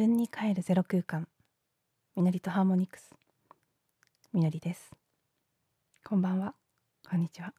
[0.00, 1.28] 分に帰るゼロ空間。
[2.16, 3.10] みのりとハーモニクス。
[4.32, 4.92] みのりです。
[6.02, 6.54] こんばんは。
[7.06, 7.52] こんにちは。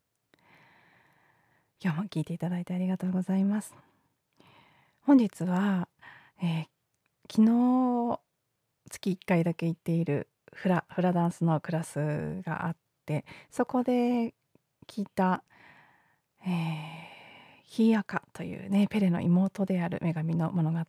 [1.79, 3.75] 今日も聞いていただいてありがとうございます。
[5.01, 5.87] 本日は、
[6.41, 6.65] えー、
[7.31, 8.19] 昨日
[8.89, 14.33] 月1回だけ行っているフラフラダンスのクラスがあってそこで
[14.87, 15.43] 聞いた、
[16.43, 17.11] えー
[17.71, 20.79] ヒーアカというねペレの妹である女神の物語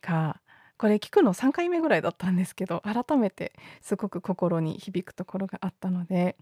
[0.00, 0.40] が
[0.76, 6.36] これ聞くの3回目ぐらいだったんですけど改めてすごく心に響くところがあったので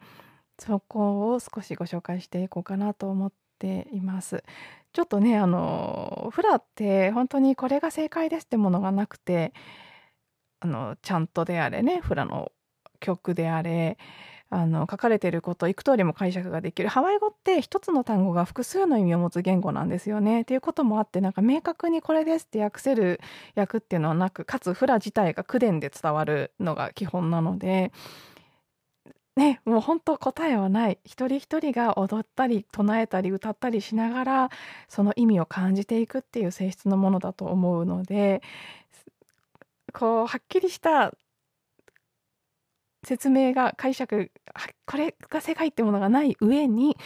[0.58, 4.44] そこを少しご紹介していこうかなと思っています。
[4.92, 9.54] ちょっとねあのフラって本当にこれが正解ですってものがなくて
[10.60, 12.52] あのちゃんとであれねフラの
[13.00, 13.98] 曲であれ
[14.54, 16.90] あの書かれてることいく通りも解釈ができる。
[16.90, 20.42] ハワイ語って一つの単語が複数の意味を持つ言語なんですよね。
[20.42, 23.18] っていうこともあってなんか明確にこれですって訳せる
[23.56, 27.92] 訳っていうのはなくかつフラ自体が口伝で伝わるのが基本なので。
[29.34, 30.98] ねもう本当答えはない。
[31.06, 34.50] 一人一人が踊ったり唱えたり歌ったりしながら
[34.88, 38.42] その意味を感じていくっていう性質のものだと思うので
[39.94, 41.12] こうはっきりした
[43.04, 44.30] 説明が解釈
[44.86, 46.96] これが世界ってものがない上に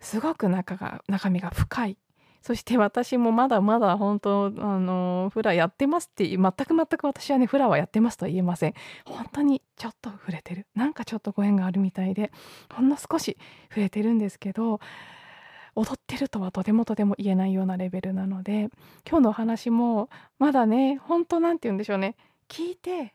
[0.00, 1.98] すごく中が中身が深い。
[2.40, 8.74] そして私もまだまだ本当あのフラやってますって全く全く私はねフラはやってますとは言えません。
[9.04, 10.66] 本当にちょっと触れてる。
[10.74, 12.30] なんかちょっとご縁があるみたいで
[12.72, 13.36] ほんの少し
[13.68, 14.80] 触れてるんですけど
[15.74, 18.70] 踊ってるとはとてもとても言えないようなレベルなので
[19.08, 22.16] 今日のお話もまだね本当なんて言うんでしょうね。
[22.48, 23.14] 聞いて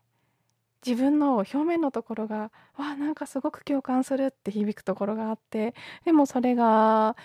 [0.85, 5.73] 自分の表面のところがわあなんかすごく共感するって響くところがあって
[6.05, 7.15] でもそれが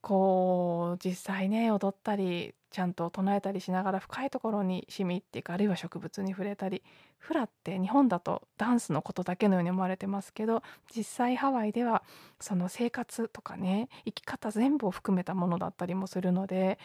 [0.00, 6.82] こう実際ね踊ったりちゃんと唱えたりしながら深いところに染みっていうかあるいは植物に触れたり
[7.18, 10.62] フラって日本だとダンスのことだけのように思われてますけど
[10.94, 12.02] 実際ハワイでは
[12.40, 16.78] その生活とかね生き方全部を含めたものだったりもするので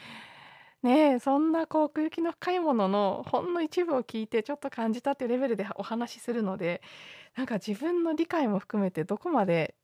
[0.84, 6.82] ねそんなこう奥行きの深いもののほんの一部を聞いてちょっと感じたっていうレベルでお話しするので
[7.36, 9.76] なんか自分の理解も含めてどこまで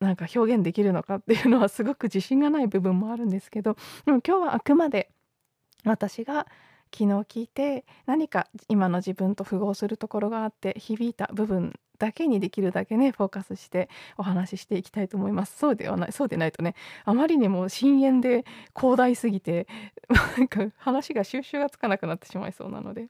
[0.00, 5.10] なんか表現できるのかっていうのはすごく自信がない部分もあるんですけどでも今日はあくまで
[5.84, 6.46] 私が
[6.92, 15.56] 昨日聞いて何か今の自分と符合するところがあって響いた部分だけにできるだけねフォーカスしてお話ししていきたいと思います。
[15.58, 18.44] そうではないそうでないとねあまりにも深淵で
[18.76, 19.66] 広大すぎて
[20.38, 23.08] なんか話が収集がつかなくなってしまいそうなので。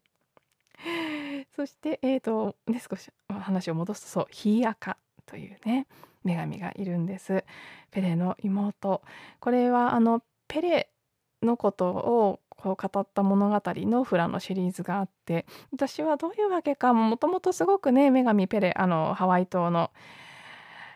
[1.56, 4.96] そしてえーとね少し話を戻すとそうヒーアカ
[5.26, 5.86] というね
[6.24, 7.44] 女神がいるんです。
[7.90, 9.02] ペレの妹。
[9.40, 10.90] これはあのペレ
[11.42, 19.90] のことをこう語った物語のフラのシリーズがあって私はどういうわけかもともとすごくね女神ペレあのハワイ島の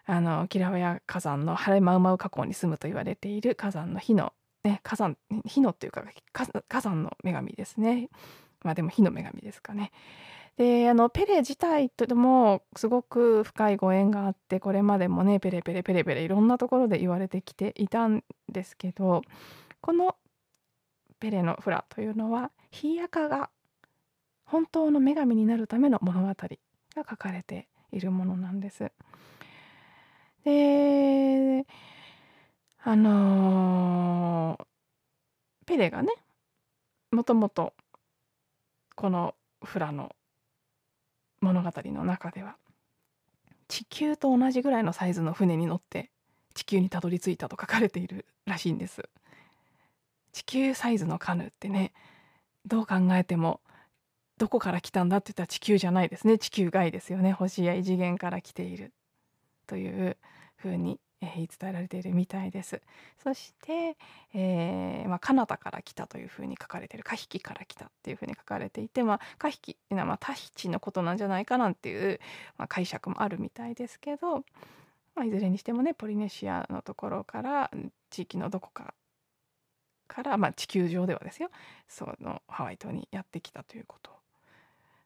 [0.04, 4.32] あのキラウヤ火山のハレマウマウ火口に住むと言われている火山の火の、
[4.64, 6.02] ね、火山火のっていうか
[6.68, 8.08] 火山の女神ですね
[8.64, 9.92] まあでも火の女神ですかね。
[10.56, 19.22] であのペレ自体とでもすごく深いご縁があってこれまでもねペレペレペレペレいろんなところで言われてきていたんですけど
[19.80, 20.14] この
[21.22, 23.49] ペレのフラというのはヒーアカが
[24.44, 26.34] 本当の女神になるための物語が
[26.97, 28.91] 書かれているものなんです。
[30.44, 31.65] で
[32.83, 34.65] あのー、
[35.65, 36.12] ペレがね
[37.12, 37.72] もともと
[38.97, 40.16] このフラの
[41.41, 42.56] 物語の中では
[43.69, 46.10] 地球と同じぐらいのサイズの船に乗って
[46.53, 49.09] 地球にたどり着いたと書かれているらしいんです。
[50.32, 51.93] 地球サイズのカヌーってね
[52.66, 53.60] どう考えても
[54.39, 56.36] どこから来たんだって言ったら地球じゃないですね。
[56.36, 57.33] 地球外ですよね。
[57.33, 58.92] 星や異次元から来ている。
[59.66, 60.16] という
[60.56, 62.83] ふうに、えー、言い伝えられているみたいです。
[63.22, 63.97] そして、
[64.34, 67.04] えーまあ、カナダから来たというふうに書かれている。
[67.04, 72.18] カヒキから来たっていうふうに書かれていて、まあ、カヒキっていうのはまあタヒチのことなんじゃないかなんていう、
[72.59, 74.39] まあ、解釈もあるみたいですけど、
[75.15, 77.71] まあ、いずれにしてもねポリネシアのところから
[78.10, 78.92] 地域のどこか
[80.09, 81.51] から、まあ、地球上ではですよ
[81.89, 84.10] そのハワイ島にやってきたということ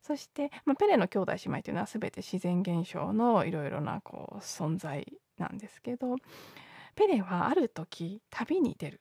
[0.02, 5.06] そして、まあ、ペレの兄弟姉妹というのは全て自然現象のいろいろなこう存在
[5.38, 6.16] なんですけど
[6.94, 9.00] ペレはある時旅に出る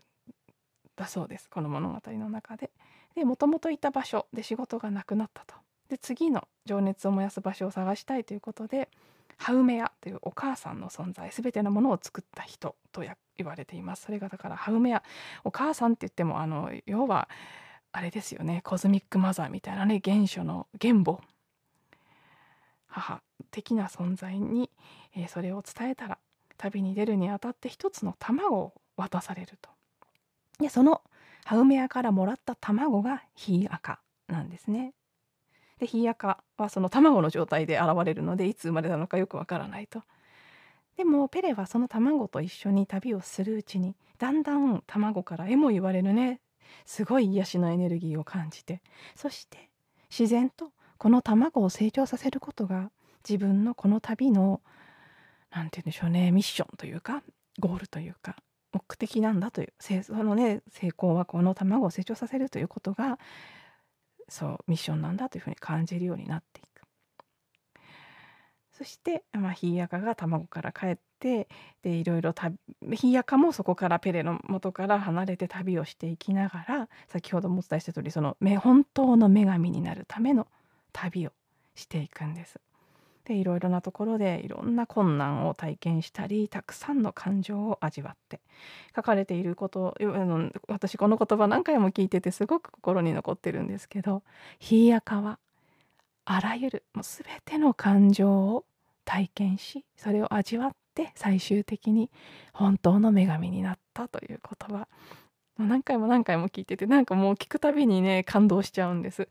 [0.95, 2.71] だそうですこの物語の中で。
[3.15, 5.55] でもともといた場所で仕事がなくなったと。
[5.89, 8.89] で次の情熱を燃やす場所を探したいということで
[9.37, 13.03] ハウメアというお母さんの存在全てのものを作った人と
[13.37, 14.03] 言われています。
[14.03, 15.03] それがだからハウメア
[15.43, 17.29] お母さんって言ってもあの要は
[17.91, 21.19] あれですよねコズミックマザーみたいなね原初の原母
[22.87, 23.21] 母
[23.51, 24.69] 的な存在に、
[25.15, 26.17] えー、それを伝えたら
[26.57, 29.69] 旅に出るにあたって一つの卵を渡されると。
[30.59, 31.01] でその
[31.43, 34.93] ハウメアからもらった卵がヒイアカなんですね。
[35.79, 40.01] でヒイアカはその卵の状態で現れるのでいつ生まれたのかよくわからないと。
[40.97, 46.41] でもペレはその卵と一緒に旅をするうちにだんだん卵からえも言われるね
[46.85, 48.81] すごい癒しのエネルギーを感じて
[49.15, 49.69] そして
[50.09, 52.91] 自然とこの卵を成長させることが
[53.27, 54.61] 自分のこの旅の
[55.51, 57.23] 何て言うんでしょうねミッションというか
[57.59, 58.35] ゴールというか
[58.71, 63.19] 目的なんだというそのね成功はこの卵を成長させるということが
[64.27, 66.74] そうミッションなんだというふうに感じるようになっていく。
[68.77, 71.47] そして、まあ、ヒイヤカが卵から帰って
[71.81, 72.33] でいろいろ
[72.93, 80.47] ヒイヤカもそこからペレの元から離れて旅をしていきながら先ほどもお伝えした通りその本当の女神になるための
[80.91, 81.31] 旅を
[81.73, 82.59] していくんです。
[83.23, 88.39] でいろいろなところでいろんな困難を体験したりたくさんの感情を味わって
[88.95, 89.97] 書かれていること
[90.67, 94.21] 私この言葉何回も聞いててすごく心に残ってるんですけど
[94.59, 95.39] 「ひいやかは
[96.25, 98.65] あらゆるもう全ての感情を
[99.05, 102.09] 体験しそれを味わって最終的に
[102.53, 104.87] 本当の女神になったという言葉
[105.57, 109.29] もう何回も何回も聞いててなんかもう聞くたびにね感動しちゃうんです。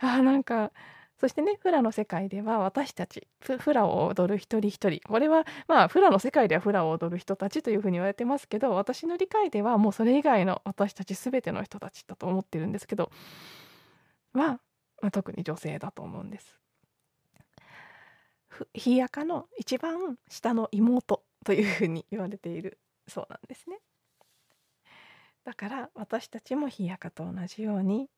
[0.00, 0.70] あなんか
[1.18, 13.10] そしてねフラの世界では私たちフラを踊る一人一人これはまあフラの世界ではフラを踊る人たちというふうに言われてますけど私の理解ではもうそれ以外の私たち全ての人たちだと思ってるんですけど
[14.34, 14.60] は
[15.04, 16.58] まあ、特に女性だと思うんです。
[18.72, 23.80] ひやかの一番下の妹というふうに言われているそうなんですね。
[25.44, 28.08] だから私たちもひやかと同じように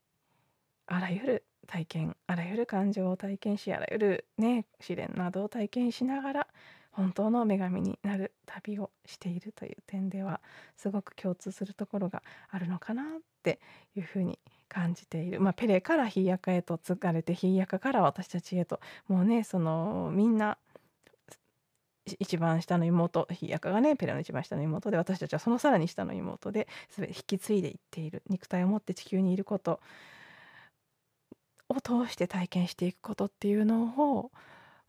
[0.87, 6.47] あらゆる体験あらゆる感情を体験しあらゆるね試練などを体験しながら
[6.93, 10.41] 本当の女神になる旅をしているという点では
[10.77, 13.07] すごく共通するところがあるのかなっ
[13.43, 13.59] て
[13.97, 18.81] いうふうに思います感じている、まあ、ペレからヒーヤカへと継がれてヒーヤカから私たちへと。
[19.09, 20.59] もうねそのみんな
[22.21, 28.23] 一番下の妹ヒーヤカがねペレの一番下の妹で私たちはそのさらに下の妹で全て引き継いでいっている。
[28.29, 29.81] 肉体を持って地球にいること。
[31.69, 34.31] を通して体験していくことっていうのを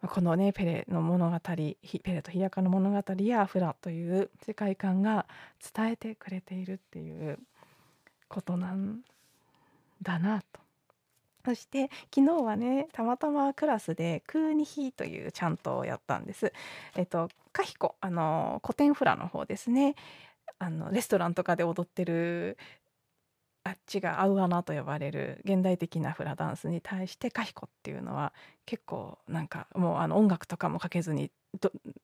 [0.05, 1.75] このねペレの物語ペ
[2.05, 5.25] レとヒヤカの物語やフラという世界観が
[5.73, 7.39] 伝えてくれているっていう
[8.27, 8.99] ことなん
[10.01, 10.59] だなと。
[11.45, 16.51] そして昨日はねたまたまクラスでクーニヒというチャントをやったんです。
[16.95, 19.95] えっとカヒコあの古典フラの方ですね。
[20.59, 22.57] あのレストランとかで踊ってる
[23.67, 28.31] あっちがアウアナと呼ばれる現代的なフラダンスに対してカヒコっていうのは
[28.65, 31.31] 結構なんかもうあの音楽とかもかけずに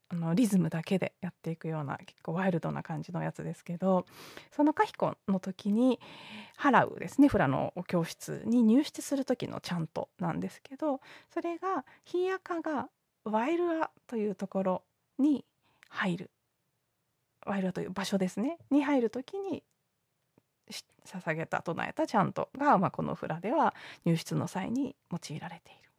[0.10, 4.06] あのリズムだけでやっていくような結構ワイルドな感じのやつですけど
[4.52, 6.02] そのカヒコの時に
[6.60, 11.00] 払うですねフラの教室に入室する時のちゃんとなんですけど
[11.34, 12.90] それがヒヤカが
[13.24, 14.84] ワイルアというところ
[15.18, 15.46] に
[15.88, 16.30] 入る。
[17.46, 18.58] ワイルアという場所ですね。
[18.70, 19.64] に入る時に
[21.06, 23.74] 捧げた唱えたチャントが、まあ、このフラでは
[24.06, 25.90] 入室の際に用いられている。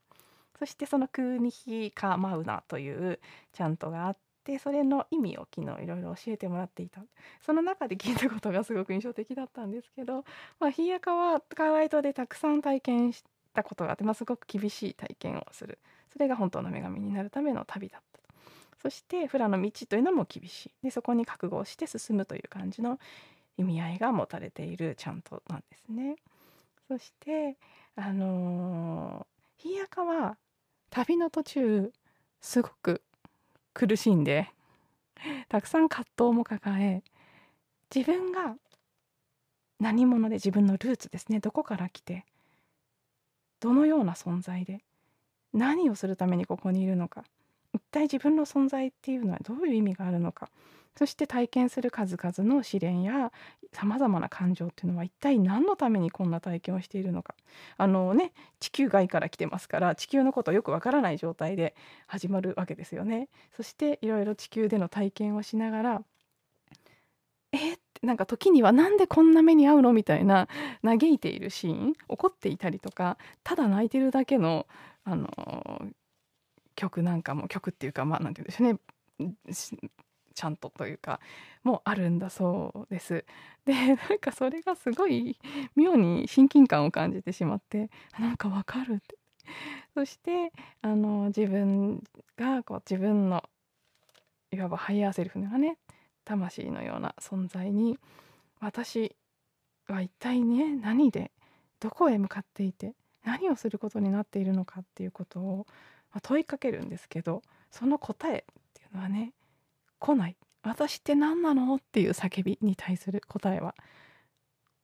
[0.59, 3.19] そしてそのクーニヒカマウナという
[3.53, 7.03] チャントがあってそれの意味を昨日いろいろ教えてもらっていた。
[7.45, 10.25] その中で聞いたことがすごく印象的だったんですけど、
[10.61, 15.79] まあ、ヒヤカはカワイトでたくさん体験したことがあって、まあ、すごく厳しい体験をする。
[16.13, 18.15] それが本当の女神になるための旅だった
[18.85, 20.71] そしてフラの道というのも厳しい。
[20.83, 22.99] でそこに覚悟をして進むという感じの
[23.57, 26.17] 意味合いが持たれているちゃんとなんですね。
[26.89, 27.57] そして
[27.97, 30.37] あのー、ひやかは
[30.91, 31.93] 旅の途中
[32.41, 33.03] すごく
[33.73, 34.51] 苦しんで
[35.49, 37.03] たくさん葛藤も抱え
[37.95, 38.57] 自分が
[39.81, 42.25] 何者で自分のルーツですねどこから来て
[43.61, 44.81] どのような存在で
[45.53, 47.25] 何をするためにここにいるのか
[47.75, 50.49] 一体自分の存在っていうのはどういう意味があるのか
[50.97, 53.33] そして体験する数々の試練や
[53.73, 57.35] さまざまな感情っていうのは一体何のためにこんな体験をしているのか
[57.77, 61.75] あのね地球外から来てますから地球のことよくわからない状態で
[62.07, 63.29] 始まるわけですよね。
[63.57, 66.03] そしていろいろ地球での体験をしながら
[67.53, 70.49] えなんか時にはなんでこんな目に遭うのみたいな
[70.85, 74.67] 嘆いているシーン怒っていたりとかただ泣いてるだけの
[75.05, 75.29] あの
[76.75, 79.95] 曲なんかも曲っていうかまあ何て言うんでしょうね
[80.35, 81.21] ちゃんとというか
[81.63, 83.25] もあるんだそうです。
[83.65, 85.39] でなんかそれがすごい
[85.77, 87.89] 妙に親近感を感じてしまって
[88.19, 89.17] なんかわかるって
[89.95, 90.53] そして
[90.83, 92.03] あの自分
[92.37, 93.43] がこう自分の
[94.51, 95.79] いわば higher self のね
[96.25, 97.99] 魂のような存在に
[98.61, 99.15] 私
[99.89, 101.31] は一体ね何で
[101.81, 105.67] どこへ向かっていて何をすることになっているのかっていうことを
[106.15, 109.33] ま問いかけるんですけどその答えっていうのはね
[109.99, 113.75] 来ない私って何なのっていう叫びに対する答えは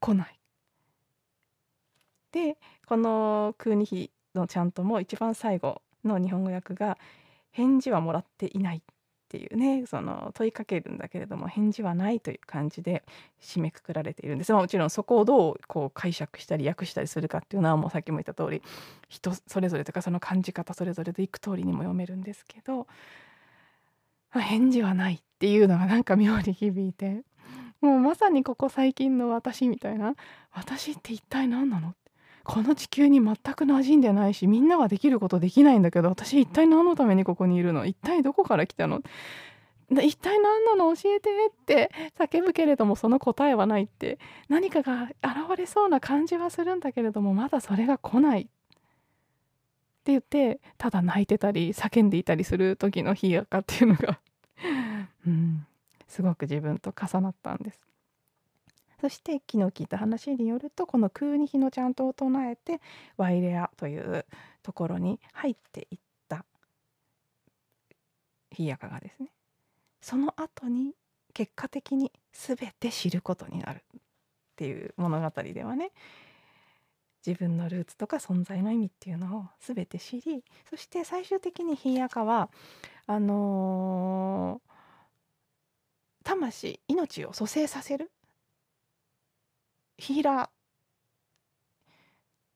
[0.01, 0.41] 来ない。
[2.33, 2.57] で
[2.87, 6.97] この空二比のちゃんとも一番最後の日本語訳が
[7.51, 8.83] 返事はもらっていない
[9.31, 13.05] っていうねその問いかけるんだけれども返事はないという感じで
[13.41, 18.61] 締めくくられているんです、まあ、もちろんそこをどうこう解釈したり訳したりするかっていうのはもうさっきも言った通り
[19.09, 22.89] 人それぞれとかその感じ方それぞれでいく通りにも読めるんですけど、
[24.33, 27.23] 返事はないっていうのがなんか妙に響いて
[27.81, 30.15] もうまさにここ最近の私みたいな
[30.53, 31.95] 私って一体何なの
[32.45, 37.85] この地球に全く馴染んでないしみんなができることできないんだけど私一体何のためにここにいるの？
[37.87, 39.03] 一体どこから来たの？
[39.91, 40.95] 一体何なの？
[40.97, 44.19] 教えてって叫ぶけれどもその答えはないって
[44.49, 48.43] 何かが現れそうな感じはするんだけれどもまだそれが来ない。
[48.43, 48.45] っ
[50.03, 54.19] て言ってただ泣いてたり叫んでいたりする時の日やかっていうのが
[55.27, 55.67] うん
[56.09, 57.90] すごく自分と重なったんです。
[59.01, 62.81] そして昨日聞いた話によるとこの空に日のちゃんとを唱えて
[63.17, 64.27] ワイレアという
[64.63, 66.45] ところに入っていった
[68.51, 69.31] ヒヤカがですね。
[70.03, 70.95] その後に
[71.33, 74.01] 結果的に全て知ることになるっ
[74.57, 75.93] ていう物語ではね
[77.27, 82.51] 自分のルーツとか存在の意味っていうのを全て知りそして最終的にヒヤカは
[83.07, 88.11] あのー、魂命を蘇生させる
[90.01, 90.49] ヒーラー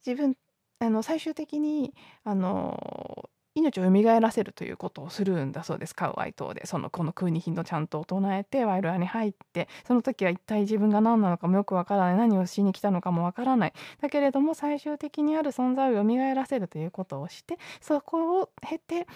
[0.07, 0.37] 自分
[0.81, 5.95] あの最終的にあの命を蘇らせるということをするんだそうです。
[5.95, 6.67] カウアイ島で。
[6.67, 12.17] そのこの空にヒのちゃんと唱えてワイルアに入ってその時は一体自分が何なのかもよくわからない。
[12.17, 13.73] 何をしに来たのかもわからない。
[14.01, 19.07] だけれども最終的にある存在を蘇らせるということをしてそこを経て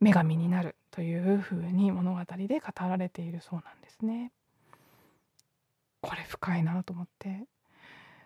[0.00, 4.30] 女神になるというふうに物語で語られているそうなんですね。
[6.02, 7.46] これ深いなと思って。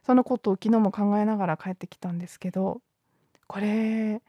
[0.05, 2.81] そのことを昨日も考えながら帰ってきたんですけど
[3.47, 4.23] これ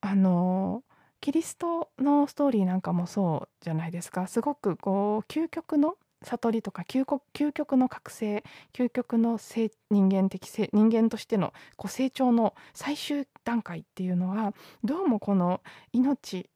[0.00, 0.82] あの
[1.20, 9.70] キリストのストーリーなんかもそうじゃないですかすごくこう究極の悟りとか究極の覚醒究極の人
[10.08, 15.60] 間的人間としてのこう成長の最終段階っていうのはどうもこの
[15.92, 16.48] 命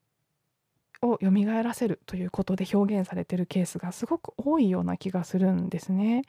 [1.02, 1.30] を蘇
[1.62, 6.23] らせるということで表現されてるケースがすごく多いような気がするんですね。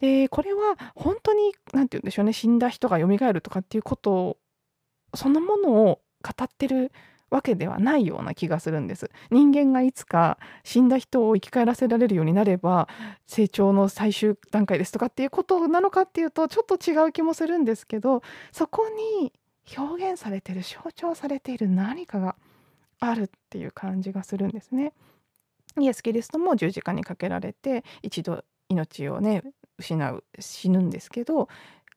[0.00, 4.36] でこれは本当に何て言うんでしょうね死んだ人が蘇るとかっていうこと
[5.14, 6.92] そのものを語ってる
[7.30, 12.88] わけではないような気がするんです人間がいつか死んだ人を生き返らせられるようになれば
[13.26, 18.88] 成長の最終段階ですとかっていうことなのかっていうとちょっと違う気もするんですけどそこ
[19.20, 19.32] に
[19.76, 22.36] 表現されてる象徴されている何かが
[23.00, 24.92] あるっていう感じがするんですね。
[25.78, 29.44] イエス・キリストも十字架にかけられて一度命をね
[29.78, 31.48] 失う死ぬんですけど、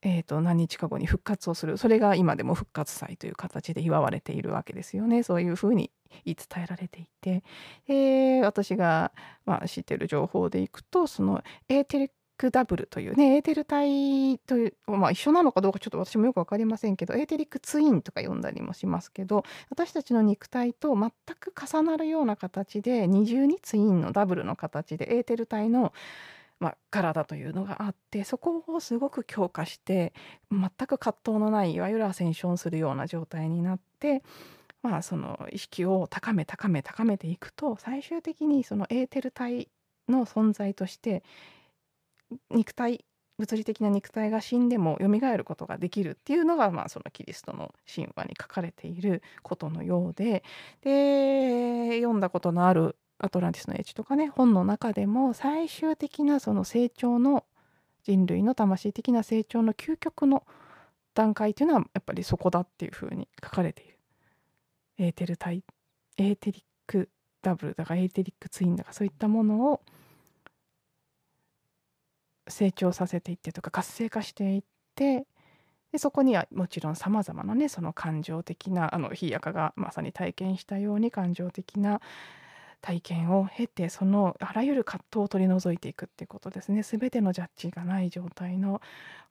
[0.03, 1.77] えー、と何日か後に復活をする。
[1.77, 5.23] それが今でも復活祭という形で祝われているわけですよね。
[5.23, 5.91] そういうふうに
[6.25, 7.43] 言い伝えられていて、
[7.87, 9.11] えー、私が、
[9.45, 25.93] まあ、知ってる情報でいくとそのエーテリックダブルというねエーテル体という、まあ、一緒なのかどうかちょっと私もよく分かりませんけどエーテリックツインとか呼んだりもしますけど私たちの肉体と全く重なるような形で二重にツインのダブルの形でエーテル体の
[26.61, 30.13] まあ、体というのがあってそこをすごく強化して
[30.51, 34.21] 全く葛藤のないいわゆるアセンションするような状態になって、
[34.83, 39.69] まあ、その意識を高め高め高めていくと最終的にそのエーテル体
[40.07, 41.23] の存在として
[42.51, 43.03] 肉体
[43.39, 50.43] 物理的な肉体が死んでも蘇ることができるっていうのが、まあ、そのキリストの神話に書かれていることのようで
[50.83, 57.45] で読んだことのあるアトランティスの英知とかね本の中でも最終的なその成長の
[58.03, 60.43] 人類の魂的な成長の究極の
[61.13, 63.97] 段階っていうのはやっぱりそこだっていうふうに書かれている。
[64.97, 65.63] エーテル体
[66.17, 67.09] エーテリック
[67.41, 69.81] ダブルだからエーテリックツインだからそういったものを
[72.47, 74.63] 成長させていってとか活性化していっ
[74.95, 75.25] て
[75.91, 82.01] でそこにはもちろんさまざまなねその感情的なあの日やかがまさに体験したように感情的な
[82.81, 88.81] 体験を経てそのあらゆる葛藤を取り除いていくっていうことですね全てのジャッジがない状態の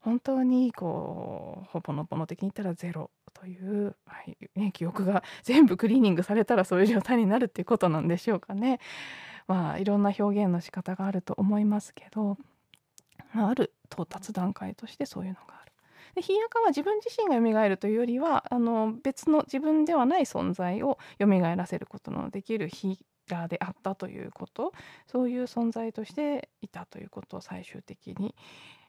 [0.01, 8.79] 本当にこうほぼのぼの的に言ったらゼロという、はいね、記憶が 全部クリーニングされたらそういう状態になるっていうことなんでしょうかね。
[9.47, 12.39] まあいろんな表現の仕方があると思いますけど、
[13.33, 15.73] まあ、ある到達段階としてそういうのがある。
[16.15, 24.73] でヒヤカは自分自身が蘇るというよりはあの別の自分ではない存在を蘇らせることのできるヒーラーであったということ。
[25.07, 28.35] そういう存在としていたということを最終的に、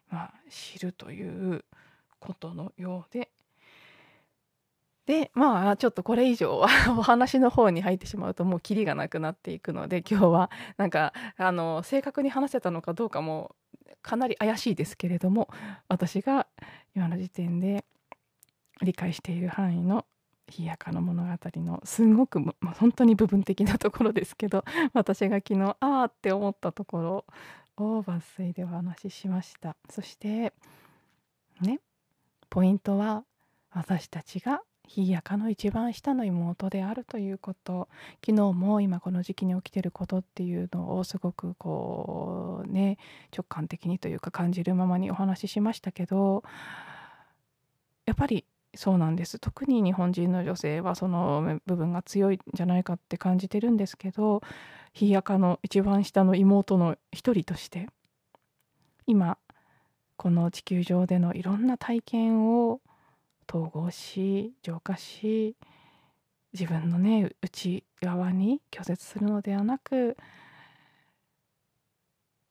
[0.10, 1.64] まあ、知るという
[2.20, 3.32] ことのようで。
[5.06, 13.56] でまあちょっとこれ以上は お話の方に入ってしまうともうキリがなくなっていくので今日はなんかあの正確に話せたのかどうかも
[14.04, 15.50] かなり怪しいですけれども
[15.88, 16.48] 私が
[16.96, 17.84] 今の時点で
[18.82, 20.06] 理解している範囲の
[20.58, 21.30] 冷やかの物語
[21.62, 27.26] のすごく、まあ、本当に部分的なところですけど 私が昨日ああって思ったとこ
[27.78, 29.76] ろを抜粋でお話ししました。
[29.90, 30.54] そして
[31.62, 31.80] ね
[32.50, 33.24] ポイントは
[33.72, 37.88] 私たちがひやかの一番下の妹であるということ。
[38.26, 42.98] 昨日も今この時期に起きてることっていうのをすごくこうね
[43.36, 46.44] 直感的にというか感じるままにお話ししましたけど
[48.06, 48.44] やっぱり
[48.74, 49.38] そうなんです。
[49.40, 54.42] 特に日本人の女性はその部分が強いんじゃないかって感じてるんですけど
[54.94, 57.88] ひやかの一番下の妹の一人として
[59.06, 59.38] 今
[60.16, 62.80] この地球上でのいろんな体験を
[63.50, 65.58] 統合し浄化し
[66.54, 70.16] 自分のね内側に拒絶するのではなく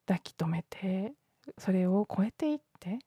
[0.05, 1.13] 抱き留めて
[1.57, 2.99] それを超えていって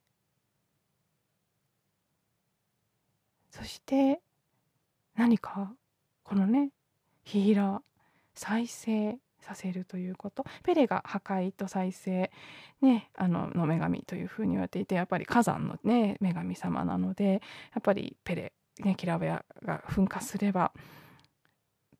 [3.54, 4.20] そして
[5.14, 5.72] 何か
[6.24, 6.70] このね
[7.22, 7.80] ヒーラー
[8.34, 10.44] 再生させるということ。
[10.64, 12.32] ペレが破壊と再生、
[12.80, 17.42] ね、あのの女神というふうに言われていてやっぱり火山の、ね、女神様なので
[17.74, 20.72] やっぱりペレ、ね、キラベアが噴火すれば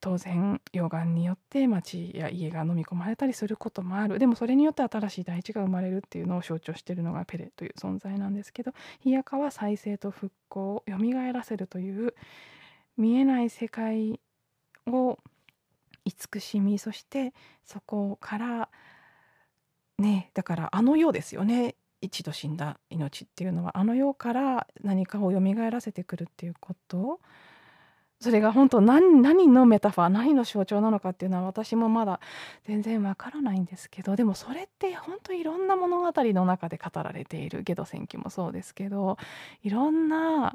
[0.05, 4.19] 当然溶岩によって町や家が飲み込まれたりすることもある。
[4.19, 12.15] でもそれによって新しい大地が生まれるっていうのを象徴しているのがペレという存在なんですけどヒヤカは再生と復興をよみがえらせるという
[12.99, 14.21] 見えない世界
[14.87, 15.19] を
[16.05, 17.33] 慈しみそして
[17.65, 18.69] そこから
[19.99, 21.77] ねだからあの世ですよね。
[22.03, 23.79] 一度死んだ命っていうのは。
[23.79, 25.41] あの世から何かを蘇
[25.71, 27.21] らせてくるっていうこと。
[28.21, 32.21] それが本当何何のメタファー何の象徴なのかっていうのは私もまだ
[32.65, 39.19] 全然わからないんですけどでもそれって本当いろんな物語の中で語られているゲド戦記もそうですけど
[39.63, 40.55] いろんな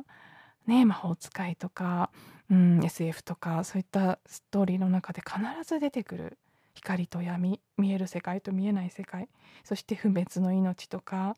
[0.65, 2.09] ね魔法使いとか
[2.51, 6.37] うん、SF とかそういったストーリーの中で必ず出てくる
[6.73, 9.29] 光と闇見える世界と見えない世界
[9.63, 11.35] そして不滅の命とか、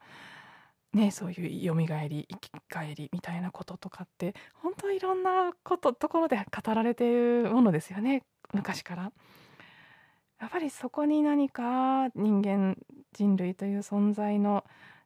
[0.93, 8.23] ね、そういうよみがえり生き返りみたいなこととかって本当いろんなことところで語られているものですよね
[8.53, 9.11] 昔から。
[10.39, 12.75] やっぱりそこに何か人間
[13.13, 14.65] 人類という存在の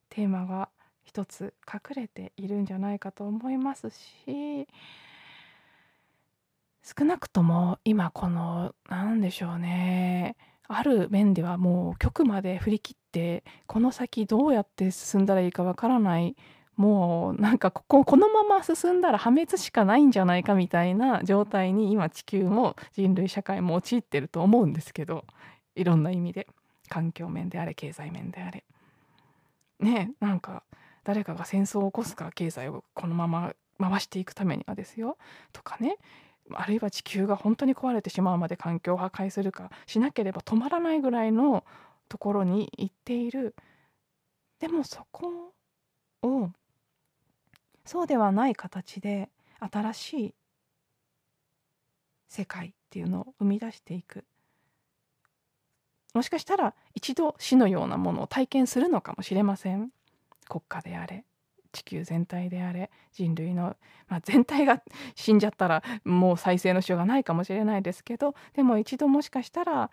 [0.09, 0.69] テーマが
[1.03, 4.67] 一つ隠れているんじゃないかと思いますし
[6.83, 16.35] 少なくとも今この何でしょうねある面ではもう局まで振り切ってこの先どうやって進んだらいいかわからない。
[16.75, 25.23] もうなんかこここのまま進んだら破滅しかないんじゃないかみたいな状態に今地球も人類社会も陥ってると思うんですけど
[25.75, 26.47] いろんな意味で。
[26.89, 28.63] 環境面であれ経済面であれ。
[29.79, 30.63] ねなんか
[31.03, 35.17] 誰かが戦争を起こすか経済をこのまま回していくためにはですよ。
[35.51, 35.97] とかね。
[36.53, 41.63] あるいは地球が本当に壊れてしまうまで環境を破壊するかしなければ止まらないぐらいの
[42.07, 43.55] ところに行っている。
[44.59, 45.53] でもそこ
[46.21, 46.49] を
[47.83, 49.29] そうではない形で
[49.59, 50.35] 新しい
[52.29, 54.25] 世界っていうのを生み出していく。
[56.13, 59.91] もしかしたら一度死のようなものを体験するのかもしれません。
[60.47, 61.25] 国家であれ。
[61.75, 63.75] 地球全体であれ人類の、
[64.07, 64.81] まあ、全体が
[65.13, 69.91] 死んじゃったらもう再生のしようがないかもしれないですけどでも一度もしかしたら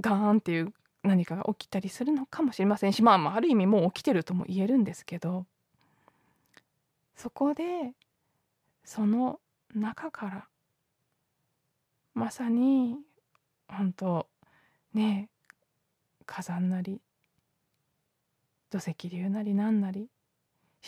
[0.00, 5.46] ガーンっていう何かが起きたりするのかもしれませんしまあある意味もう起きてるとも言えるんですけど
[7.16, 7.92] そこで
[8.84, 9.40] その
[9.74, 10.46] 中から
[12.12, 12.96] まさに
[13.66, 14.26] 本当
[14.92, 15.30] ね
[16.26, 17.00] 火山なり
[18.70, 20.10] 土石流なり何なり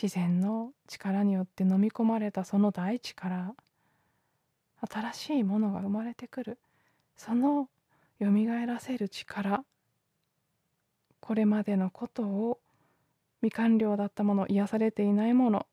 [0.01, 3.55] 自然の力によって飲み込まれたその大地から
[4.89, 6.59] 新しいものが生まれてくる。
[7.15, 7.69] その
[8.19, 8.27] 蘇
[8.65, 9.63] らせる力。
[11.19, 12.59] これまでのことを
[13.41, 15.67] 未完了だったもの癒されていないもの。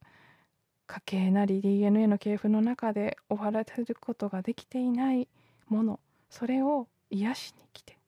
[0.86, 5.28] 家系なり DNA の系譜の中で終わらせることができていない
[5.68, 6.00] もの。
[6.28, 7.98] それを癒しに来て。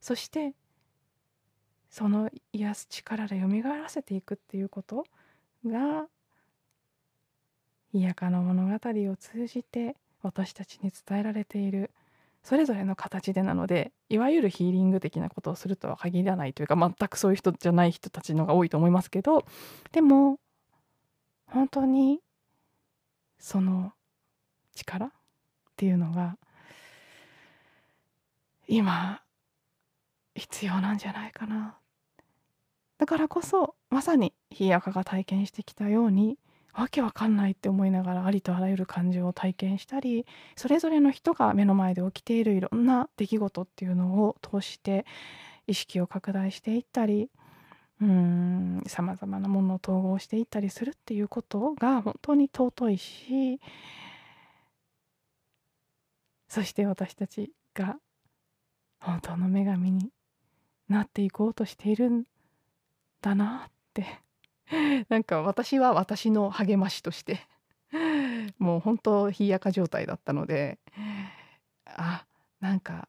[0.00, 0.54] そして
[1.90, 5.06] その癒す力で蘇らせていくっていうこと。
[5.68, 6.08] が
[7.92, 8.74] 「イヤカの物語」
[9.10, 11.90] を通じて私たちに伝えられている
[12.42, 19.44] それぞれの形でなのでいわゆるヒーリング的なことをするとは限らないというか全くそういう人じゃない人たちのが多いと思いますけど
[19.92, 20.38] でも
[21.46, 22.20] 本当に
[23.38, 23.92] その
[24.74, 25.10] 力っ
[25.76, 26.38] ていうのが
[28.68, 29.22] 今
[30.34, 31.78] 必要なんじゃないかな。
[32.98, 36.38] だからこそまさに日やかが体験してきたように
[36.72, 45.06] わけわかんないって思いながらありとあらゆる感情を体験したりそれぞれの人が目の前で起きているいろんな出来事っていうのを通して
[45.66, 47.30] 意識を拡大していったり
[47.98, 53.58] さまざまなものを統合していったりするっていうことが本当に尊いし
[56.48, 57.96] そして私たちが
[59.00, 60.10] 本当の女神に
[60.88, 62.24] なっていこうとしているん
[63.20, 64.26] だなって。
[65.08, 67.46] なんか私は私の励ましとして
[68.58, 70.78] もう本当冷やか状態だったので
[71.84, 72.26] あ
[72.60, 73.08] なんか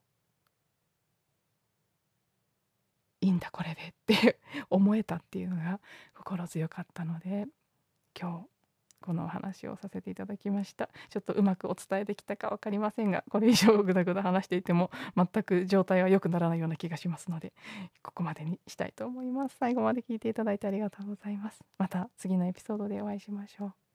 [3.22, 4.40] いいんだこれでって
[4.70, 5.80] 思えたっていうのが
[6.14, 7.48] 心強かったので
[8.20, 8.57] 今日
[9.08, 10.90] このお話をさせていただきました。
[11.10, 17.54] ちょっとうまくお伝えできたか分かりませんがこれ以上ぐだぐだ話していても全く状態は良くならないような気がしますので
[18.04, 19.56] ここまでにしたいと思います。
[19.58, 21.64] 最後まで聞いていただいてありがとうございます。
[21.78, 23.87] また次のエピソードでお会いしましょう。